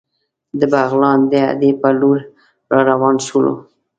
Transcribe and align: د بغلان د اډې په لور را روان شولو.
د 0.59 0.61
بغلان 0.73 1.19
د 1.31 1.33
اډې 1.49 1.71
په 1.81 1.89
لور 1.99 2.19
را 2.73 2.79
روان 2.91 3.15
شولو. 3.27 3.53